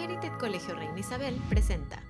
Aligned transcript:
Merited 0.00 0.32
Colegio 0.38 0.74
Reina 0.74 0.98
Isabel 0.98 1.38
presenta. 1.50 2.02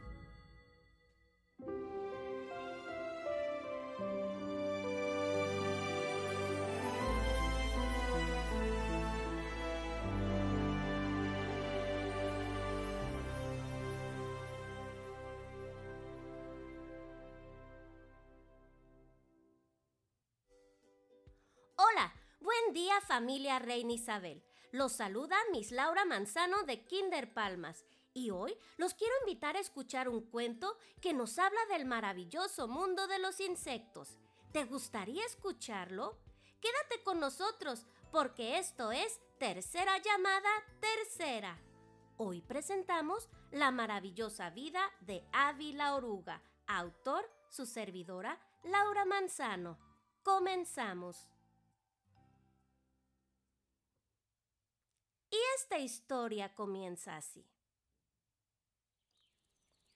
Hola, 21.74 22.14
buen 22.38 22.72
día 22.72 23.00
familia 23.00 23.58
Reina 23.58 23.92
Isabel. 23.94 24.49
Los 24.72 24.92
saluda 24.92 25.36
Miss 25.50 25.72
Laura 25.72 26.04
Manzano 26.04 26.62
de 26.62 26.84
Kinder 26.84 27.34
Palmas 27.34 27.84
y 28.14 28.30
hoy 28.30 28.56
los 28.76 28.94
quiero 28.94 29.12
invitar 29.22 29.56
a 29.56 29.60
escuchar 29.60 30.08
un 30.08 30.20
cuento 30.20 30.78
que 31.00 31.12
nos 31.12 31.40
habla 31.40 31.60
del 31.72 31.86
maravilloso 31.86 32.68
mundo 32.68 33.08
de 33.08 33.18
los 33.18 33.40
insectos. 33.40 34.16
¿Te 34.52 34.64
gustaría 34.64 35.24
escucharlo? 35.26 36.16
Quédate 36.60 37.02
con 37.02 37.18
nosotros 37.18 37.84
porque 38.12 38.58
esto 38.58 38.92
es 38.92 39.20
Tercera 39.38 39.98
llamada 39.98 40.50
Tercera. 40.80 41.58
Hoy 42.16 42.40
presentamos 42.40 43.28
La 43.50 43.72
maravillosa 43.72 44.50
vida 44.50 44.82
de 45.00 45.24
Ávila 45.32 45.96
Oruga, 45.96 46.42
autor 46.68 47.28
su 47.48 47.66
servidora 47.66 48.38
Laura 48.62 49.04
Manzano. 49.04 49.78
Comenzamos. 50.22 51.28
Y 55.30 55.36
esta 55.56 55.78
historia 55.78 56.54
comienza 56.54 57.16
así. 57.16 57.46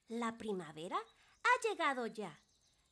La 0.08 0.36
primavera 0.36 0.96
ha 0.98 1.68
llegado 1.68 2.06
ya. 2.06 2.40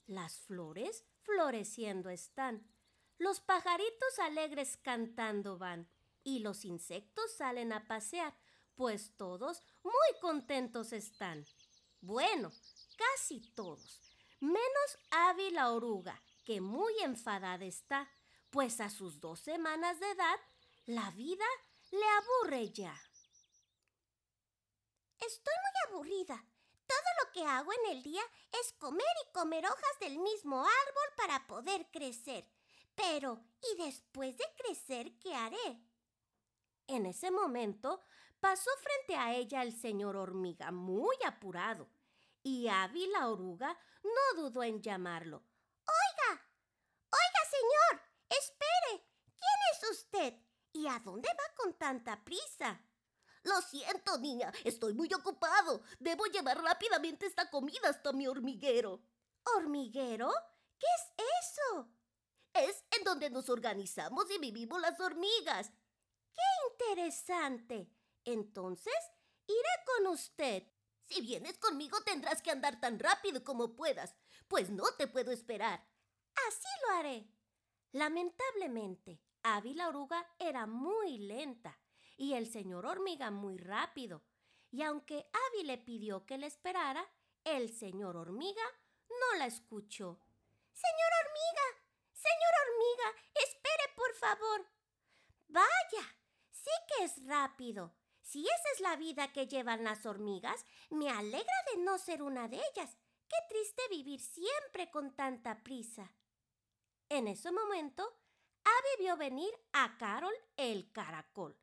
Las 0.07 0.41
flores 0.41 1.05
floreciendo 1.21 2.11
están. 2.11 2.67
Los 3.19 3.41
pajaritos 3.41 4.19
alegres 4.19 4.77
cantando 4.77 5.59
van. 5.59 5.89
Y 6.25 6.41
los 6.41 6.65
insectos 6.65 7.33
salen 7.33 7.73
a 7.73 7.87
pasear, 7.87 8.35
pues 8.75 9.17
todos 9.17 9.63
muy 9.83 10.21
contentos 10.21 10.93
están. 10.93 11.45
Bueno, 12.01 12.53
casi 12.97 13.41
todos. 13.55 14.01
Menos 14.41 14.99
Ávila 15.11 15.71
Oruga, 15.71 16.21
que 16.45 16.61
muy 16.61 16.93
enfadada 17.03 17.65
está, 17.65 18.09
pues 18.51 18.81
a 18.81 18.91
sus 18.91 19.21
dos 19.21 19.41
semanas 19.41 20.01
de 20.01 20.11
edad 20.11 20.41
la 20.87 21.11
vida 21.13 21.45
le 21.93 22.07
aburre 22.09 22.71
ya. 22.71 22.95
Estoy 25.19 25.55
muy 25.55 25.93
aburrida. 25.93 26.45
Todo 26.87 27.25
lo 27.25 27.33
que 27.33 27.45
hago 27.45 27.73
en 27.73 27.97
el 27.97 28.03
día 28.03 28.23
es 28.61 28.73
comer 28.73 29.15
y 29.27 29.33
comer 29.33 29.65
hojas 29.67 29.99
del 30.01 30.19
mismo 30.19 30.61
árbol 30.61 31.15
para 31.17 31.47
poder 31.47 31.91
crecer. 31.91 32.49
Pero, 32.95 33.45
¿y 33.63 33.83
después 33.83 34.37
de 34.37 34.45
crecer 34.57 35.19
qué 35.19 35.35
haré? 35.35 35.81
En 36.87 37.07
ese 37.07 37.31
momento 37.31 38.01
pasó 38.41 38.71
frente 38.81 39.17
a 39.17 39.35
ella 39.35 39.63
el 39.63 39.73
señor 39.79 40.17
hormiga 40.17 40.71
muy 40.73 41.17
apurado, 41.25 41.89
y 42.43 42.69
Ávila 42.69 43.29
Oruga 43.29 43.79
no 44.03 44.43
dudó 44.43 44.63
en 44.63 44.83
llamarlo. 44.83 45.45
Oiga, 45.87 46.43
oiga, 47.11 47.51
señor, 47.51 48.03
espere. 48.29 49.07
¿Quién 49.37 49.61
es 49.73 49.91
usted? 49.91 50.35
¿Y 50.73 50.87
a 50.89 50.99
dónde 50.99 51.29
va 51.29 51.52
con 51.63 51.75
tanta 51.75 52.23
prisa? 52.25 52.81
Lo 53.45 53.61
siento, 53.63 54.19
niña, 54.19 54.53
estoy 54.65 54.95
muy 54.95 55.13
ocupado. 55.13 55.83
Debo 55.99 56.27
llevar 56.27 56.63
rápidamente 56.63 57.27
esta 57.27 57.51
comida 57.51 57.89
hasta 57.89 58.13
mi 58.13 58.27
hormiguero. 58.27 59.01
¿Hormiguero? 59.57 60.31
¿Qué 60.79 60.87
es 60.97 61.27
eso? 61.43 61.89
Es 62.55 62.85
en 62.97 63.05
donde 63.05 63.31
nos 63.31 63.49
organizamos 63.49 64.31
y 64.31 64.39
vivimos 64.39 64.81
las 64.81 64.99
hormigas. 65.01 65.71
¡Qué 66.33 66.95
interesante! 66.95 67.91
Entonces, 68.25 68.95
iré 69.47 69.85
con 69.87 70.09
usted. 70.09 70.65
Si 71.09 71.21
vienes 71.21 71.59
conmigo 71.59 72.01
tendrás 72.03 72.41
que 72.43 72.53
andar 72.53 72.81
tan 72.81 72.99
rápido 72.99 73.43
como 73.43 73.75
puedas, 73.75 74.15
pues 74.47 74.71
no 74.71 74.85
te 74.97 75.09
puedo 75.09 75.33
esperar. 75.33 75.85
Así 76.49 76.69
lo 76.87 76.95
haré. 76.95 77.29
Lamentablemente, 77.91 79.21
Ávila 79.43 79.89
Oruga 79.89 80.27
era 80.39 80.67
muy 80.67 81.19
lenta 81.19 81.79
y 82.17 82.35
el 82.35 82.47
señor 82.47 82.87
Hormiga 82.87 83.31
muy 83.31 83.59
rápido. 83.59 84.23
Y 84.71 84.83
aunque 84.83 85.29
Ávila 85.49 85.75
le 85.75 85.79
pidió 85.79 86.25
que 86.25 86.39
le 86.39 86.47
esperara, 86.47 87.05
el 87.45 87.75
señor 87.77 88.17
Hormiga 88.17 88.63
no 89.09 89.39
la 89.39 89.47
escuchó. 89.47 90.21
Señor 90.73 91.11
Hormiga, 91.21 91.85
señor 92.13 92.53
Hormiga, 92.63 93.23
espere 93.35 93.95
por 93.97 94.15
favor. 94.15 94.67
Vaya, 95.49 96.17
sí 96.51 96.71
que 96.89 97.05
es 97.05 97.27
rápido. 97.27 97.93
Si 98.23 98.45
esa 98.45 98.71
es 98.75 98.81
la 98.81 98.97
vida 98.97 99.33
que 99.33 99.49
llevan 99.49 99.85
las 99.85 100.07
hormigas, 100.07 100.65
me 100.91 101.11
alegra 101.11 101.55
de 101.75 101.83
no 101.83 101.99
ser 101.99 102.23
una 102.23 102.49
de 102.49 102.57
ellas. 102.57 102.97
Qué 103.29 103.37
triste 103.49 103.83
vivir 103.91 104.21
siempre 104.21 104.91
con 104.91 105.15
tanta 105.17 105.63
prisa. 105.63 106.15
En 107.09 107.29
ese 107.29 107.51
momento, 107.51 108.05
Abby 108.05 108.22
vio 108.99 109.17
venir 109.17 109.53
a 109.73 109.97
Carol 109.99 110.35
el 110.57 110.91
caracol. 110.93 111.57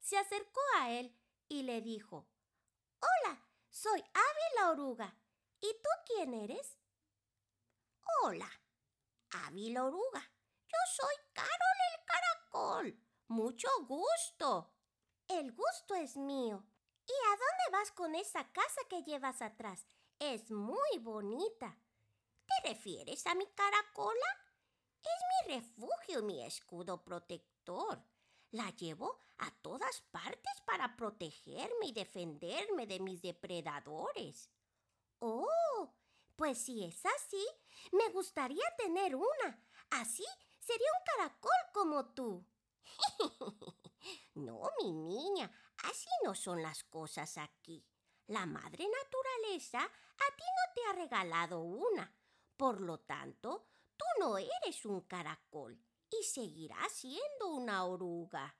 Se 0.00 0.16
acercó 0.16 0.60
a 0.78 0.90
él 0.90 1.14
y 1.48 1.62
le 1.62 1.80
dijo, 1.80 2.26
Hola, 3.00 3.40
soy 3.70 4.00
Abby 4.00 4.56
la 4.56 4.70
oruga. 4.70 5.14
¿Y 5.60 5.72
tú 5.82 5.88
quién 6.06 6.34
eres? 6.34 6.78
Hola, 8.22 8.50
Abby 9.30 9.70
la 9.70 9.84
oruga. 9.84 10.30
Yo 10.68 10.78
soy 10.94 11.14
Carol 11.32 11.78
el 11.92 12.04
caracol. 12.04 13.00
Mucho 13.28 13.68
gusto. 13.86 14.72
El 15.28 15.52
gusto 15.52 15.94
es 15.94 16.16
mío. 16.16 16.64
¿Y 17.06 17.12
a 17.12 17.30
dónde 17.30 17.78
vas 17.78 17.92
con 17.92 18.14
esa 18.14 18.50
casa 18.52 18.80
que 18.88 19.02
llevas 19.02 19.42
atrás? 19.42 19.86
Es 20.18 20.50
muy 20.50 20.98
bonita. 21.00 21.76
¿Te 22.46 22.68
refieres 22.68 23.26
a 23.26 23.34
mi 23.34 23.46
caracola? 23.48 24.45
Refugio, 25.46 26.22
mi 26.22 26.44
escudo 26.44 27.04
protector. 27.04 28.02
La 28.50 28.70
llevo 28.70 29.20
a 29.38 29.50
todas 29.62 30.00
partes 30.10 30.60
para 30.64 30.96
protegerme 30.96 31.86
y 31.86 31.92
defenderme 31.92 32.86
de 32.86 32.98
mis 32.98 33.22
depredadores. 33.22 34.50
Oh, 35.20 35.94
pues 36.34 36.58
si 36.58 36.84
es 36.84 37.00
así, 37.06 37.46
me 37.92 38.08
gustaría 38.10 38.64
tener 38.76 39.14
una. 39.14 39.62
Así 39.90 40.24
sería 40.58 40.88
un 40.98 41.04
caracol 41.16 41.72
como 41.72 42.06
tú. 42.06 42.44
no, 44.34 44.62
mi 44.82 44.92
niña, 44.92 45.50
así 45.84 46.08
no 46.24 46.34
son 46.34 46.60
las 46.60 46.82
cosas 46.84 47.38
aquí. 47.38 47.86
La 48.26 48.46
madre 48.46 48.84
naturaleza 48.88 49.78
a 49.78 50.36
ti 50.36 50.42
no 50.42 50.74
te 50.74 50.84
ha 50.86 50.92
regalado 51.04 51.60
una. 51.60 52.12
Por 52.56 52.80
lo 52.80 52.98
tanto, 52.98 53.68
Tú 53.96 54.04
no 54.20 54.38
eres 54.38 54.84
un 54.84 55.00
caracol 55.02 55.80
y 56.10 56.22
seguirás 56.24 56.92
siendo 56.92 57.48
una 57.48 57.84
oruga. 57.84 58.56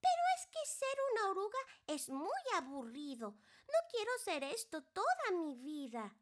Pero 0.00 0.22
es 0.36 0.46
que 0.46 0.66
ser 0.66 0.98
una 1.12 1.30
oruga 1.30 1.58
es 1.86 2.08
muy 2.08 2.42
aburrido. 2.54 3.30
No 3.66 3.78
quiero 3.90 4.10
ser 4.24 4.44
esto 4.44 4.82
toda 4.82 5.30
mi 5.32 5.56
vida. 5.56 6.14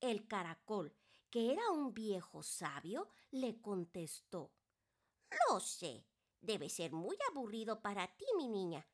El 0.00 0.28
caracol, 0.28 0.94
que 1.30 1.52
era 1.52 1.70
un 1.70 1.92
viejo 1.92 2.42
sabio, 2.42 3.08
le 3.30 3.60
contestó. 3.60 4.52
Lo 5.48 5.60
sé, 5.60 6.06
debe 6.40 6.68
ser 6.68 6.92
muy 6.92 7.16
aburrido 7.30 7.80
para 7.82 8.06
ti, 8.16 8.24
mi 8.36 8.48
niña, 8.48 8.86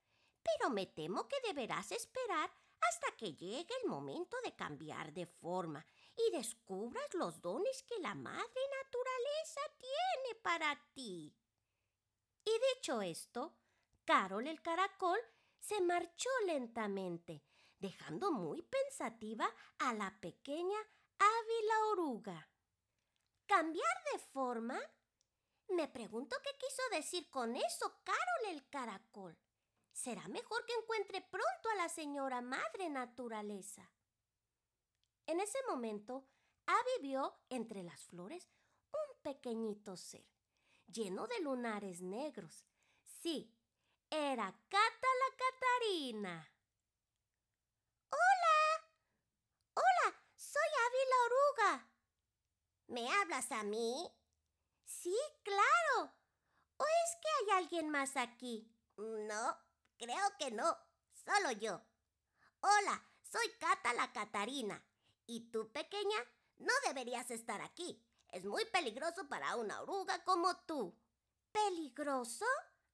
pero 0.42 0.70
me 0.70 0.86
temo 0.86 1.28
que 1.28 1.36
deberás 1.46 1.92
esperar 1.92 2.50
hasta 2.80 3.16
que 3.16 3.34
llegue 3.34 3.74
el 3.82 3.88
momento 3.88 4.36
de 4.44 4.54
cambiar 4.54 5.12
de 5.12 5.26
forma 5.26 5.86
y 6.16 6.30
descubras 6.36 7.12
los 7.14 7.40
dones 7.40 7.82
que 7.82 7.98
la 8.00 8.14
madre 8.14 8.60
naturaleza 8.82 9.60
tiene 9.78 10.40
para 10.42 10.80
ti. 10.94 11.34
Y 12.44 12.50
dicho 12.74 13.02
esto, 13.02 13.54
Carol 14.04 14.46
el 14.46 14.60
caracol 14.60 15.18
se 15.58 15.80
marchó 15.80 16.28
lentamente, 16.46 17.42
dejando 17.78 18.30
muy 18.32 18.62
pensativa 18.62 19.48
a 19.78 19.94
la 19.94 20.18
pequeña 20.20 20.78
Ávila 21.18 21.86
oruga. 21.92 22.48
¿Cambiar 23.46 23.96
de 24.12 24.18
forma? 24.18 24.78
Me 25.68 25.88
pregunto 25.88 26.36
qué 26.42 26.50
quiso 26.58 26.82
decir 26.90 27.30
con 27.30 27.56
eso 27.56 28.00
Carol 28.04 28.50
el 28.54 28.68
caracol. 28.68 29.38
Será 29.92 30.26
mejor 30.28 30.66
que 30.66 30.74
encuentre 30.74 31.22
pronto 31.22 31.68
a 31.72 31.76
la 31.76 31.88
señora 31.88 32.40
Madre 32.40 32.90
Naturaleza. 32.90 33.90
En 35.26 35.40
ese 35.40 35.58
momento, 35.68 36.26
Abby 36.66 37.08
vio 37.08 37.34
entre 37.48 37.82
las 37.82 38.04
flores 38.04 38.50
un 38.92 39.22
pequeñito 39.22 39.96
ser, 39.96 40.26
lleno 40.86 41.26
de 41.26 41.40
lunares 41.40 42.02
negros. 42.02 42.66
Sí, 43.02 43.56
era 44.10 44.52
Cata 44.68 45.08
la 45.20 45.36
Catarina. 45.36 46.52
¡Hola! 48.10 48.88
¡Hola! 49.74 50.14
Soy 50.36 50.68
Abby 50.86 50.98
la 51.08 51.16
Oruga. 51.26 51.90
¿Me 52.88 53.12
hablas 53.14 53.50
a 53.50 53.62
mí? 53.62 54.06
Sí, 54.84 55.16
claro. 55.42 56.12
¿O 56.76 56.84
es 56.84 57.16
que 57.22 57.28
hay 57.28 57.58
alguien 57.58 57.88
más 57.88 58.16
aquí? 58.16 58.70
No, 58.96 59.58
creo 59.96 60.36
que 60.38 60.50
no. 60.50 60.76
Solo 61.14 61.50
yo. 61.52 61.80
Hola, 62.60 63.02
soy 63.22 63.48
Cata 63.58 63.94
la 63.94 64.12
Catarina. 64.12 64.84
¿Y 65.26 65.50
tú, 65.50 65.70
pequeña? 65.72 66.18
No 66.56 66.72
deberías 66.86 67.30
estar 67.30 67.60
aquí. 67.62 68.02
Es 68.30 68.44
muy 68.44 68.64
peligroso 68.66 69.28
para 69.28 69.56
una 69.56 69.80
oruga 69.80 70.22
como 70.24 70.56
tú. 70.66 70.98
¿Peligroso? 71.52 72.44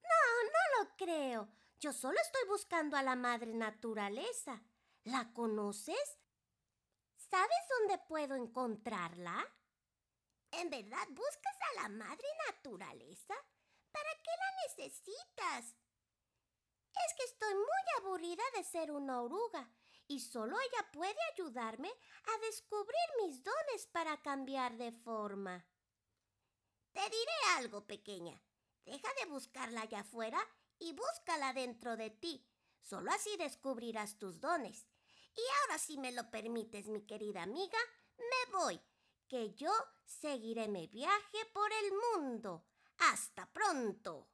No, 0.01 0.43
no 0.43 0.83
lo 0.83 0.95
creo. 0.95 1.49
Yo 1.79 1.91
solo 1.93 2.17
estoy 2.21 2.47
buscando 2.47 2.95
a 2.95 3.03
la 3.03 3.15
madre 3.15 3.53
naturaleza. 3.53 4.61
¿La 5.03 5.33
conoces? 5.33 6.19
¿Sabes 7.17 7.57
dónde 7.79 7.97
puedo 8.07 8.35
encontrarla? 8.35 9.45
¿En 10.51 10.69
verdad 10.69 11.07
buscas 11.09 11.57
a 11.69 11.81
la 11.81 11.89
madre 11.89 12.27
naturaleza? 12.47 13.33
¿Para 13.91 14.09
qué 14.23 14.31
la 14.37 14.67
necesitas? 14.67 15.75
Es 16.93 17.13
que 17.17 17.23
estoy 17.23 17.53
muy 17.53 17.99
aburrida 17.99 18.43
de 18.55 18.63
ser 18.63 18.91
una 18.91 19.21
oruga 19.21 19.69
y 20.11 20.19
solo 20.19 20.59
ella 20.59 20.91
puede 20.91 21.15
ayudarme 21.31 21.89
a 21.89 22.45
descubrir 22.45 23.07
mis 23.23 23.41
dones 23.43 23.87
para 23.93 24.21
cambiar 24.21 24.77
de 24.77 24.91
forma. 24.91 25.65
Te 26.91 26.99
diré 26.99 27.31
algo, 27.55 27.87
pequeña. 27.87 28.43
Deja 28.83 29.07
de 29.21 29.31
buscarla 29.31 29.83
allá 29.83 30.01
afuera 30.01 30.39
y 30.79 30.91
búscala 30.91 31.53
dentro 31.53 31.95
de 31.95 32.09
ti. 32.09 32.45
Solo 32.81 33.09
así 33.11 33.37
descubrirás 33.37 34.17
tus 34.17 34.41
dones. 34.41 34.85
Y 35.33 35.41
ahora, 35.61 35.77
si 35.79 35.97
me 35.97 36.11
lo 36.11 36.29
permites, 36.29 36.87
mi 36.87 37.05
querida 37.05 37.43
amiga, 37.43 37.79
me 38.17 38.51
voy, 38.51 38.81
que 39.29 39.53
yo 39.53 39.71
seguiré 40.03 40.67
mi 40.67 40.87
viaje 40.87 41.45
por 41.53 41.71
el 41.71 41.93
mundo. 41.93 42.65
Hasta 42.97 43.45
pronto. 43.53 44.27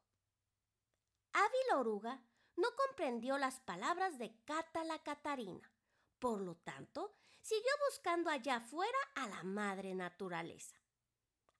Ávila 1.32 1.78
Oruga 1.78 2.27
no 2.58 2.74
comprendió 2.74 3.38
las 3.38 3.60
palabras 3.60 4.18
de 4.18 4.34
Cata 4.44 4.84
la 4.84 5.02
Catarina. 5.02 5.70
Por 6.18 6.40
lo 6.40 6.56
tanto, 6.56 7.14
siguió 7.40 7.70
buscando 7.88 8.30
allá 8.30 8.56
afuera 8.56 8.98
a 9.14 9.28
la 9.28 9.44
madre 9.44 9.94
naturaleza. 9.94 10.76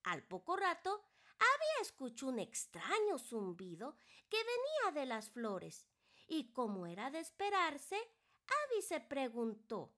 Al 0.03 0.23
poco 0.23 0.57
rato, 0.57 1.03
había 1.39 1.81
escuchó 1.81 2.27
un 2.27 2.39
extraño 2.39 3.17
zumbido 3.17 3.95
que 4.29 4.37
venía 4.37 5.01
de 5.01 5.05
las 5.05 5.29
flores, 5.29 5.85
y 6.27 6.51
como 6.51 6.85
era 6.85 7.09
de 7.09 7.19
esperarse, 7.19 7.95
Abby 7.95 8.81
se 8.81 8.99
preguntó 8.99 9.93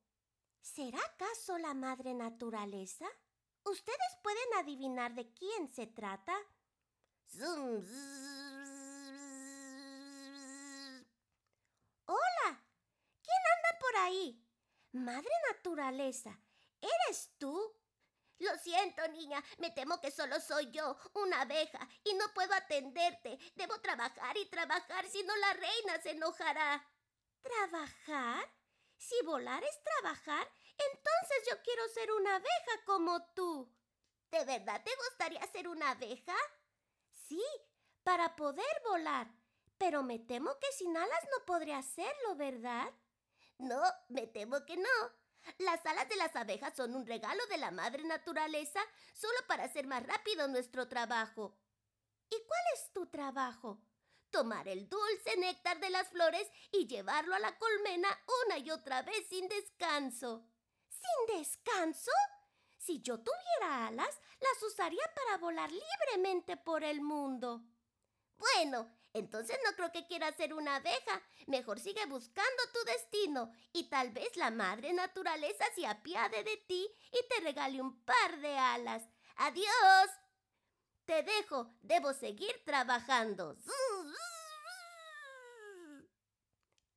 ¿Será 0.62 1.00
acaso 1.00 1.58
la 1.58 1.74
madre 1.74 2.14
naturaleza? 2.14 3.08
¿Ustedes 3.64 4.18
pueden 4.22 4.54
adivinar 4.60 5.16
de 5.16 5.34
quién 5.34 5.68
se 5.68 5.88
trata? 5.88 6.36
Zum, 7.26 7.82
¿quién 13.22 13.42
anda 13.56 13.80
por 13.80 13.91
ahí? 14.06 14.44
Madre 14.92 15.30
naturaleza, 15.54 16.38
¿eres 16.82 17.32
tú? 17.38 17.78
Lo 18.40 18.58
siento, 18.58 19.08
niña, 19.10 19.44
me 19.60 19.70
temo 19.70 20.02
que 20.02 20.10
solo 20.10 20.40
soy 20.42 20.72
yo, 20.72 20.98
una 21.14 21.42
abeja, 21.42 21.88
y 22.04 22.14
no 22.16 22.26
puedo 22.34 22.54
atenderte. 22.56 23.38
Debo 23.56 23.80
trabajar 23.82 24.36
y 24.36 24.48
trabajar, 24.48 25.08
si 25.08 25.22
no 25.24 25.36
la 25.38 25.54
reina 25.54 26.02
se 26.02 26.12
enojará. 26.12 26.84
¿Trabajar? 27.42 28.52
Si 28.98 29.16
volar 29.26 29.64
es 29.64 29.84
trabajar, 29.84 30.48
entonces 30.78 31.50
yo 31.50 31.62
quiero 31.64 31.88
ser 31.90 32.12
una 32.12 32.36
abeja 32.36 32.86
como 32.86 33.24
tú. 33.34 33.72
¿De 34.32 34.44
verdad 34.46 34.82
te 34.84 34.92
gustaría 34.96 35.46
ser 35.52 35.68
una 35.68 35.92
abeja? 35.92 36.36
Sí, 37.28 37.44
para 38.04 38.36
poder 38.36 38.82
volar. 38.86 39.28
Pero 39.78 40.04
me 40.04 40.20
temo 40.20 40.58
que 40.60 40.72
sin 40.72 40.96
alas 40.96 41.28
no 41.32 41.46
podré 41.46 41.74
hacerlo, 41.74 42.36
¿verdad? 42.36 42.92
No, 43.62 43.82
me 44.10 44.26
temo 44.26 44.66
que 44.66 44.76
no. 44.76 44.90
Las 45.60 45.86
alas 45.86 46.10
de 46.10 46.16
las 46.16 46.36
abejas 46.36 46.76
son 46.76 46.96
un 46.96 47.06
regalo 47.06 47.46
de 47.48 47.58
la 47.58 47.70
madre 47.70 48.04
naturaleza 48.04 48.80
solo 49.14 49.38
para 49.48 49.66
hacer 49.66 49.86
más 49.86 50.04
rápido 50.04 50.48
nuestro 50.48 50.88
trabajo. 50.88 51.56
¿Y 52.30 52.36
cuál 52.48 52.62
es 52.74 52.92
tu 52.92 53.06
trabajo? 53.08 53.80
Tomar 54.32 54.68
el 54.68 54.90
dulce 54.90 55.38
néctar 55.38 55.80
de 55.80 55.92
las 55.92 56.08
flores 56.10 56.48
y 56.72 56.88
llevarlo 56.88 57.36
a 57.36 57.40
la 57.40 57.58
colmena 57.60 58.10
una 58.46 58.58
y 58.58 58.72
otra 58.72 59.04
vez 59.04 59.28
sin 59.30 59.48
descanso. 59.48 60.44
¿Sin 60.90 61.38
descanso? 61.38 62.12
Si 62.80 63.02
yo 63.02 63.20
tuviera 63.20 63.88
alas, 63.88 64.20
las 64.40 64.64
usaría 64.64 65.04
para 65.14 65.38
volar 65.38 65.70
libremente 65.72 66.58
por 66.58 66.84
el 66.84 67.02
mundo. 67.02 67.62
Bueno, 68.38 68.90
entonces 69.14 69.58
no 69.66 69.76
creo 69.76 69.92
que 69.92 70.08
quieras 70.08 70.36
ser 70.36 70.54
una 70.54 70.78
abeja. 70.78 71.22
Mejor 71.48 71.80
sigue 71.80 72.06
buscando 72.06 72.64
tu 72.74 72.80
destino 72.86 73.52
y 73.74 73.90
tal 73.90 74.12
vez 74.12 74.36
la 74.38 74.52
madre 74.52 74.94
naturaleza 74.94 75.66
se 75.76 75.86
apiade 75.86 76.44
de 76.44 76.58
ti 76.68 76.88
y 77.12 77.28
te 77.28 77.42
regale 77.42 77.82
un 77.82 78.04
par 78.04 78.40
de 78.40 78.58
alas. 78.58 79.04
¡Adiós! 79.36 80.10
Te 81.06 81.24
dejo, 81.24 81.74
debo 81.82 82.14
seguir 82.14 82.64
trabajando. 82.64 83.58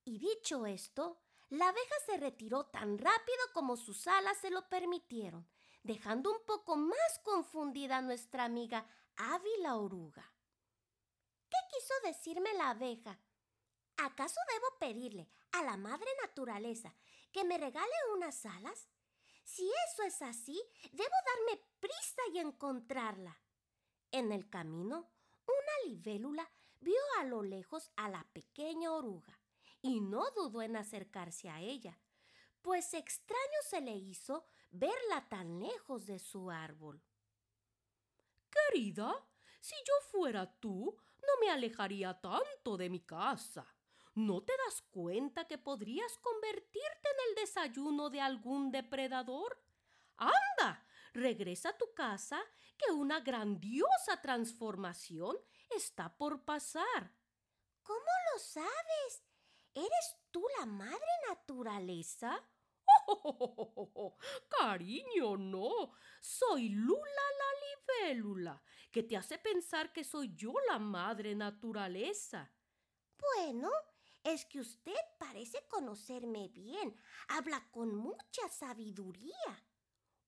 Y 0.05 0.19
dicho 0.19 0.67
esto, 0.67 1.21
la 1.49 1.69
abeja 1.69 1.95
se 2.07 2.17
retiró 2.19 2.67
tan 2.67 2.99
rápido 2.99 3.39
como 3.53 3.77
sus 3.77 4.07
alas 4.07 4.37
se 4.39 4.51
lo 4.51 4.69
permitieron, 4.69 5.49
dejando 5.83 6.31
un 6.31 6.45
poco 6.45 6.77
más 6.77 7.21
confundida 7.23 7.99
a 7.99 8.03
nuesgra 8.03 8.45
amiga 8.45 8.87
Ávila 9.17 9.77
Oruga. 9.77 10.34
¿Qué 11.55 11.77
quiso 11.77 11.95
decirme 12.03 12.53
la 12.55 12.71
abeja? 12.71 13.17
¿Acaso 13.99 14.41
debo 14.53 14.79
pedirle 14.81 15.29
a 15.53 15.63
la 15.63 15.77
madre 15.77 16.09
naturaleza 16.21 16.93
que 17.31 17.45
me 17.45 17.59
regale 17.59 17.93
unas 18.13 18.45
alas? 18.45 18.89
Si 19.45 19.71
eso 19.89 20.03
es 20.03 20.21
así, 20.23 20.61
debo 20.91 21.15
darme 21.27 21.65
prisa 21.79 22.23
y 22.33 22.39
encontrarla. 22.41 23.39
En 24.11 24.33
el 24.33 24.51
camino, 24.51 25.09
una 25.47 25.89
libélula 25.89 26.51
vio 26.81 27.01
a 27.21 27.25
lo 27.25 27.45
lejos 27.45 27.93
a 27.95 28.09
la 28.09 28.27
pequeña 28.33 28.93
oruga 28.93 29.39
y 29.81 30.01
no 30.01 30.29
dudó 30.33 30.61
en 30.61 30.75
acercarse 30.75 31.51
a 31.51 31.61
ella, 31.61 32.01
pues 32.63 32.95
extraño 32.95 33.59
se 33.69 33.81
le 33.81 33.95
hizo 33.95 34.45
verla 34.71 35.29
tan 35.29 35.61
lejos 35.61 36.07
de 36.07 36.19
su 36.19 36.51
árbol. 36.51 37.01
Querida, 38.51 39.25
si 39.61 39.77
yo 39.87 39.95
fuera 40.11 40.53
tú, 40.59 40.97
no 41.27 41.41
me 41.41 41.51
alejaría 41.51 42.21
tanto 42.21 42.77
de 42.77 42.91
mi 42.91 43.01
casa. 43.01 43.67
¿No 44.15 44.43
te 44.43 44.53
das 44.65 44.83
cuenta 44.91 45.47
que 45.47 45.59
podrías 45.59 46.19
convertirte 46.19 47.09
en 47.09 47.29
el 47.29 47.35
desayuno 47.35 48.11
de 48.11 48.21
algún 48.21 48.71
depredador? 48.71 49.61
Anda, 50.17 50.87
regresa 51.13 51.71
a 51.71 51.77
tu 51.77 51.93
casa, 51.95 52.41
que 52.77 52.93
una 52.93 53.21
grandiosa 53.21 54.21
transformación 54.21 55.37
está 55.71 56.17
por 56.17 56.45
pasar. 56.45 57.13
¿Cómo 57.83 58.11
lo 58.33 58.39
sabes? 58.39 59.25
¿Eres 59.75 60.17
tú 60.31 60.45
la 60.59 60.67
madre 60.67 61.01
naturaleza? 61.29 62.41
Oh, 63.07 64.17
cariño, 64.61 65.37
no. 65.37 65.93
Soy 66.21 66.71
Lula 66.71 67.25
la 67.39 68.07
libélula, 68.09 68.63
que 68.91 69.03
te 69.03 69.17
hace 69.17 69.39
pensar 69.39 69.93
que 69.93 70.05
soy 70.05 70.35
yo 70.35 70.55
la 70.69 70.79
madre 70.79 71.35
naturaleza. 71.35 72.51
Bueno, 73.19 73.71
es 74.23 74.45
que 74.47 74.61
usted 74.61 74.97
parece 75.19 75.67
conocerme 75.69 76.49
bien. 76.49 76.97
Habla 77.29 77.69
con 77.71 77.95
mucha 77.95 78.49
sabiduría. 78.49 79.65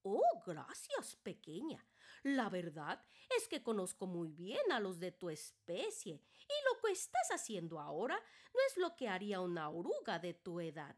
Oh, 0.02 0.42
gracias, 0.47 1.16
pequeña. 1.16 1.85
La 2.23 2.49
verdad 2.49 3.04
es 3.37 3.49
que 3.49 3.62
conozco 3.62 4.06
muy 4.06 4.30
bien 4.33 4.73
a 4.73 4.80
los 4.80 4.99
de 5.00 5.12
tu 5.12 5.30
especie, 5.30 6.14
y 6.14 6.64
lo 6.75 6.80
que 6.80 6.92
estás 6.92 7.30
haciendo 7.30 7.80
ahora 7.80 8.21
no 8.54 8.61
es 8.68 8.76
lo 8.76 8.95
que 8.97 9.09
haría 9.09 9.40
una 9.40 9.68
oruga 9.68 10.18
de 10.18 10.35
tu 10.35 10.61
edad. 10.61 10.97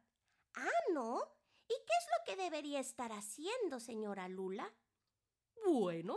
Ah, 0.54 0.68
¿no? 0.92 1.37
¿Y 1.68 1.74
qué 1.74 1.92
es 2.00 2.06
lo 2.18 2.24
que 2.24 2.42
debería 2.42 2.80
estar 2.80 3.12
haciendo, 3.12 3.78
señora 3.78 4.28
Lula? 4.28 4.72
Bueno, 5.66 6.16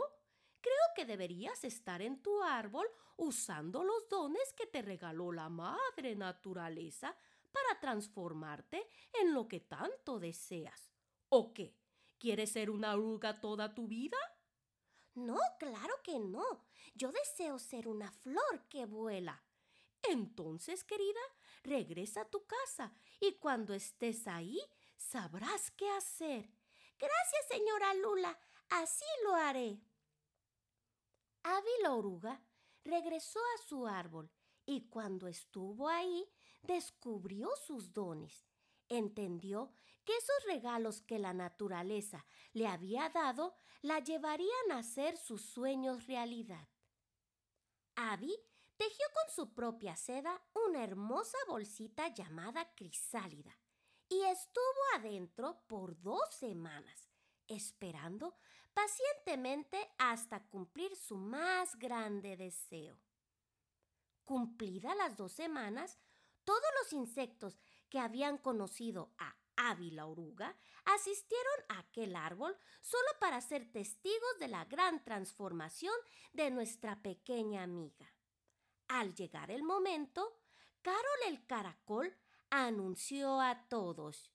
creo 0.60 0.74
que 0.96 1.04
deberías 1.04 1.64
estar 1.64 2.00
en 2.00 2.22
tu 2.22 2.42
árbol 2.42 2.86
usando 3.16 3.84
los 3.84 4.08
dones 4.08 4.52
que 4.54 4.66
te 4.66 4.82
regaló 4.82 5.32
la 5.32 5.48
madre 5.48 6.16
naturaleza 6.16 7.14
para 7.52 7.80
transformarte 7.80 8.88
en 9.12 9.34
lo 9.34 9.46
que 9.46 9.60
tanto 9.60 10.18
deseas. 10.18 10.90
¿O 11.28 11.52
qué? 11.52 11.76
¿Quieres 12.18 12.52
ser 12.52 12.70
una 12.70 12.94
oruga 12.94 13.40
toda 13.40 13.74
tu 13.74 13.86
vida? 13.86 14.16
No, 15.14 15.38
claro 15.58 15.94
que 16.02 16.18
no. 16.18 16.64
Yo 16.94 17.12
deseo 17.12 17.58
ser 17.58 17.88
una 17.88 18.10
flor 18.10 18.66
que 18.68 18.86
vuela. 18.86 19.42
Entonces, 20.02 20.84
querida, 20.84 21.20
regresa 21.62 22.22
a 22.22 22.30
tu 22.30 22.44
casa 22.46 22.92
y 23.20 23.34
cuando 23.34 23.74
estés 23.74 24.26
ahí 24.26 24.58
sabrás 25.02 25.70
qué 25.72 25.88
hacer. 25.90 26.48
Gracias, 26.98 27.46
señora 27.48 27.94
Lula. 27.94 28.38
Así 28.70 29.04
lo 29.24 29.34
haré. 29.34 29.80
Abby 31.42 31.70
la 31.82 31.94
oruga 31.94 32.40
regresó 32.84 33.40
a 33.40 33.62
su 33.68 33.86
árbol 33.86 34.30
y 34.64 34.88
cuando 34.88 35.26
estuvo 35.26 35.88
ahí 35.88 36.28
descubrió 36.62 37.50
sus 37.66 37.92
dones. 37.92 38.46
Entendió 38.88 39.72
que 40.04 40.16
esos 40.16 40.44
regalos 40.46 41.02
que 41.02 41.18
la 41.18 41.32
naturaleza 41.32 42.24
le 42.52 42.66
había 42.66 43.08
dado 43.08 43.54
la 43.82 43.98
llevarían 43.98 44.70
a 44.70 44.78
hacer 44.78 45.16
sus 45.16 45.42
sueños 45.42 46.06
realidad. 46.06 46.68
Abby 47.96 48.34
tejió 48.76 49.06
con 49.12 49.34
su 49.34 49.52
propia 49.52 49.96
seda 49.96 50.40
una 50.66 50.84
hermosa 50.84 51.38
bolsita 51.48 52.08
llamada 52.08 52.72
crisálida 52.74 53.61
y 54.12 54.22
estuvo 54.24 54.82
adentro 54.96 55.62
por 55.66 55.98
dos 56.02 56.22
semanas, 56.34 57.08
esperando 57.48 58.36
pacientemente 58.74 59.90
hasta 59.96 60.46
cumplir 60.48 60.94
su 60.96 61.16
más 61.16 61.78
grande 61.78 62.36
deseo. 62.36 62.98
Cumplidas 64.24 64.94
las 64.96 65.16
dos 65.16 65.32
semanas, 65.32 65.98
todos 66.44 66.68
los 66.82 66.92
insectos 66.92 67.58
que 67.88 67.98
habían 67.98 68.36
conocido 68.36 69.14
a 69.16 69.34
Ávila 69.56 70.06
Oruga 70.06 70.56
asistieron 70.84 71.64
a 71.68 71.78
aquel 71.78 72.14
árbol 72.14 72.54
solo 72.82 73.08
para 73.18 73.40
ser 73.40 73.72
testigos 73.72 74.38
de 74.38 74.48
la 74.48 74.66
gran 74.66 75.02
transformación 75.04 75.94
de 76.34 76.50
nuestra 76.50 77.00
pequeña 77.00 77.62
amiga. 77.62 78.12
Al 78.88 79.14
llegar 79.14 79.50
el 79.50 79.62
momento, 79.62 80.38
Carol 80.82 81.22
el 81.28 81.46
caracol 81.46 82.14
anunció 82.52 83.40
a 83.40 83.66
todos. 83.68 84.30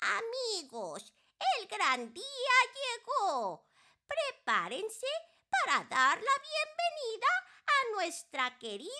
Amigos, 0.00 1.12
el 1.58 1.66
gran 1.66 2.14
día 2.14 2.56
llegó. 2.78 3.66
Prepárense 4.06 5.08
para 5.50 5.82
dar 5.84 6.18
la 6.22 6.32
bienvenida 6.40 7.26
a 7.66 7.94
nuestra 7.94 8.58
querida 8.58 8.90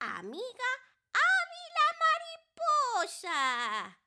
amiga 0.00 0.70
Ávila 1.14 1.86
Mariposa. 3.00 3.98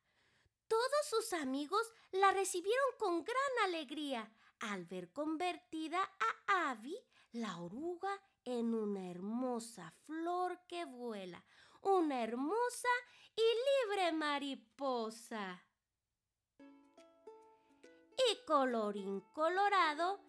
Todos 0.68 1.10
sus 1.10 1.34
amigos 1.34 1.92
la 2.12 2.32
recibieron 2.34 2.98
con 3.00 3.24
gran 3.24 3.60
alegría 3.64 4.32
al 4.60 4.86
ver 4.86 5.12
convertida 5.12 6.04
a 6.48 6.70
Avi, 6.70 6.98
la 7.32 7.58
oruga, 7.58 8.22
en 8.46 8.74
una 8.74 9.10
hermosa 9.10 9.92
flor 10.06 10.62
que 10.68 10.86
vuela, 10.86 11.44
una 11.82 12.24
hermosa 12.24 12.88
y 13.38 13.88
libre 13.88 14.12
mariposa. 14.12 15.64
Y 18.18 18.46
colorín 18.46 19.22
colorado, 19.32 20.20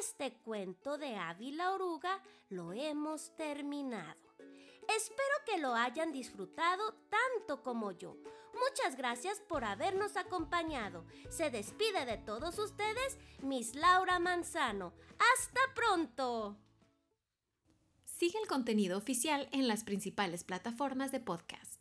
este 0.00 0.38
cuento 0.38 0.96
de 0.96 1.16
Avi 1.16 1.52
la 1.52 1.72
oruga 1.72 2.22
lo 2.48 2.72
hemos 2.72 3.36
terminado. 3.36 4.18
Espero 4.88 5.34
que 5.46 5.58
lo 5.58 5.74
hayan 5.74 6.12
disfrutado 6.12 6.94
tanto 7.08 7.62
como 7.62 7.92
yo. 7.92 8.16
Muchas 8.54 8.96
gracias 8.96 9.40
por 9.40 9.64
habernos 9.64 10.16
acompañado. 10.16 11.04
Se 11.28 11.50
despide 11.50 12.06
de 12.06 12.18
todos 12.18 12.58
ustedes 12.58 13.18
Miss 13.42 13.74
Laura 13.74 14.18
Manzano. 14.18 14.92
¡Hasta 15.34 15.60
pronto! 15.74 16.56
Sigue 18.04 18.38
el 18.40 18.46
contenido 18.46 18.96
oficial 18.96 19.48
en 19.52 19.68
las 19.68 19.84
principales 19.84 20.44
plataformas 20.44 21.12
de 21.12 21.20
podcast. 21.20 21.73